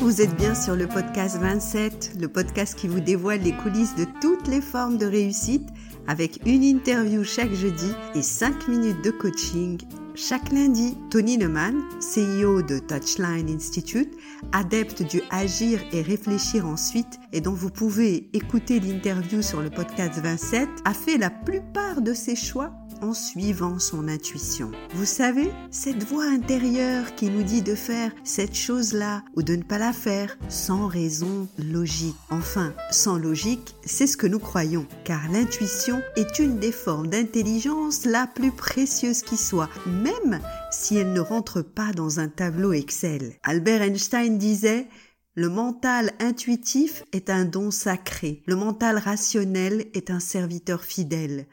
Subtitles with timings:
[0.00, 4.06] vous êtes bien sur le podcast 27, le podcast qui vous dévoile les coulisses de
[4.20, 5.68] toutes les formes de réussite
[6.06, 9.78] avec une interview chaque jeudi et 5 minutes de coaching
[10.16, 10.96] chaque lundi.
[11.10, 14.12] Tony Neumann, CEO de Touchline Institute,
[14.52, 20.18] adepte du agir et réfléchir ensuite et dont vous pouvez écouter l'interview sur le podcast
[20.18, 22.72] 27, a fait la plupart de ses choix
[23.14, 24.70] suivant son intuition.
[24.94, 29.62] Vous savez, cette voix intérieure qui nous dit de faire cette chose-là ou de ne
[29.62, 32.16] pas la faire sans raison logique.
[32.30, 38.04] Enfin, sans logique, c'est ce que nous croyons, car l'intuition est une des formes d'intelligence
[38.04, 43.34] la plus précieuse qui soit, même si elle ne rentre pas dans un tableau Excel.
[43.42, 44.88] Albert Einstein disait
[45.38, 48.42] le mental intuitif est un don sacré.
[48.46, 51.46] Le mental rationnel est un serviteur fidèle.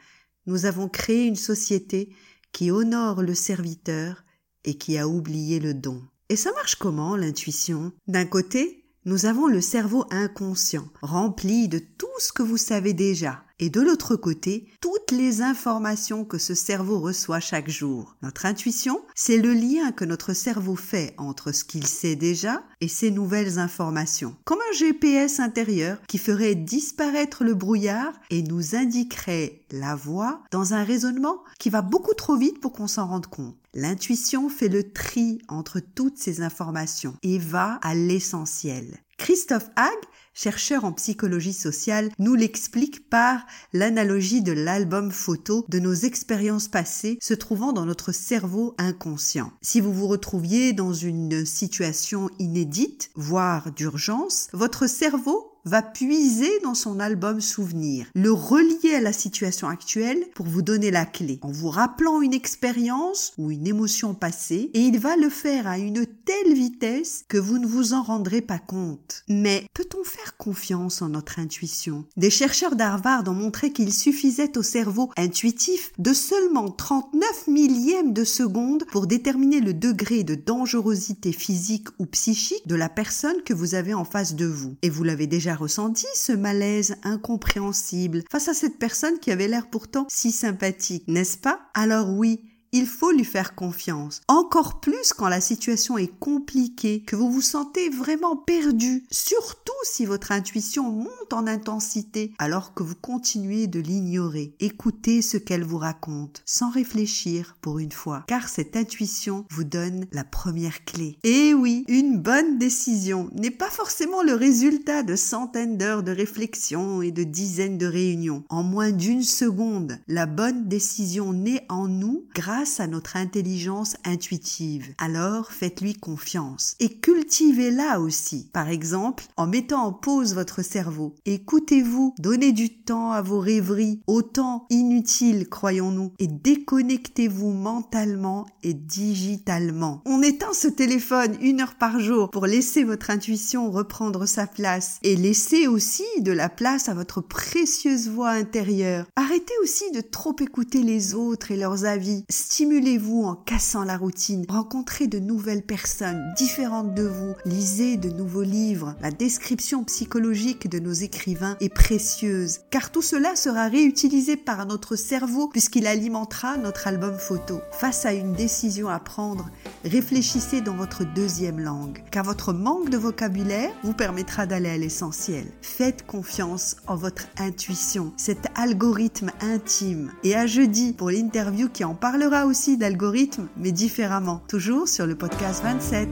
[0.46, 2.14] Nous avons créé une société
[2.52, 4.24] qui honore le serviteur
[4.66, 6.02] et qui a oublié le don.
[6.30, 7.92] Et ça marche comment l'intuition?
[8.08, 13.44] D'un côté, nous avons le cerveau inconscient, rempli de tout ce que vous savez déjà,
[13.64, 18.18] et de l'autre côté, toutes les informations que ce cerveau reçoit chaque jour.
[18.22, 22.90] Notre intuition, c'est le lien que notre cerveau fait entre ce qu'il sait déjà et
[22.90, 24.36] ces nouvelles informations.
[24.44, 30.74] Comme un GPS intérieur qui ferait disparaître le brouillard et nous indiquerait la voie dans
[30.74, 33.56] un raisonnement qui va beaucoup trop vite pour qu'on s'en rende compte.
[33.74, 39.00] L'intuition fait le tri entre toutes ces informations et va à l'essentiel.
[39.24, 45.94] Christophe Hague chercheur en psychologie sociale, nous l'explique par l'analogie de l'album photo de nos
[45.94, 49.54] expériences passées se trouvant dans notre cerveau inconscient.
[49.62, 56.74] Si vous vous retrouviez dans une situation inédite, voire d'urgence, votre cerveau va puiser dans
[56.74, 61.52] son album souvenir, le relier à la situation actuelle pour vous donner la clé, en
[61.52, 66.06] vous rappelant une expérience ou une émotion passée, et il va le faire à une
[66.06, 69.24] telle vitesse que vous ne vous en rendrez pas compte.
[69.30, 72.06] Mais peut-on faire confiance en notre intuition?
[72.18, 78.24] Des chercheurs d'Harvard ont montré qu'il suffisait au cerveau intuitif de seulement 39 millièmes de
[78.24, 83.76] seconde pour déterminer le degré de dangerosité physique ou psychique de la personne que vous
[83.76, 84.76] avez en face de vous.
[84.82, 89.70] Et vous l'avez déjà ressenti ce malaise incompréhensible face à cette personne qui avait l'air
[89.70, 91.60] pourtant si sympathique, n'est-ce pas?
[91.74, 92.42] Alors oui,
[92.74, 94.22] il faut lui faire confiance.
[94.28, 100.06] Encore plus quand la situation est compliquée, que vous vous sentez vraiment perdu, surtout si
[100.06, 104.56] votre intuition monte en intensité alors que vous continuez de l'ignorer.
[104.60, 110.08] Écoutez ce qu'elle vous raconte, sans réfléchir pour une fois, car cette intuition vous donne
[110.12, 111.20] la première clé.
[111.24, 117.04] Et oui, une bonne décision n'est pas forcément le résultat de centaines d'heures de réflexion
[117.04, 118.44] et de dizaines de réunions.
[118.50, 124.94] En moins d'une seconde, la bonne décision naît en nous grâce à notre intelligence intuitive.
[124.98, 128.50] Alors faites-lui confiance et cultivez-la aussi.
[128.54, 131.16] Par exemple, en mettant en pause votre cerveau.
[131.26, 140.02] Écoutez-vous, donnez du temps à vos rêveries, autant inutiles, croyons-nous, et déconnectez-vous mentalement et digitalement.
[140.06, 145.00] On éteint ce téléphone une heure par jour pour laisser votre intuition reprendre sa place
[145.04, 149.06] et laisser aussi de la place à votre précieuse voix intérieure.
[149.16, 152.24] Arrêtez aussi de trop écouter les autres et leurs avis.
[152.54, 154.46] Stimulez-vous en cassant la routine.
[154.48, 157.34] Rencontrez de nouvelles personnes différentes de vous.
[157.46, 158.94] Lisez de nouveaux livres.
[159.02, 164.96] La description psychologique de nos écrivains est précieuse car tout cela sera réutilisé par notre
[164.96, 167.60] cerveau puisqu'il alimentera notre album photo.
[167.72, 169.50] Face à une décision à prendre,
[169.84, 175.46] réfléchissez dans votre deuxième langue car votre manque de vocabulaire vous permettra d'aller à l'essentiel.
[175.62, 180.12] Faites confiance en votre intuition, cet algorithme intime.
[180.24, 185.16] Et à jeudi pour l'interview qui en parlera aussi d'algorithmes, mais différemment, toujours sur le
[185.16, 186.10] podcast 27.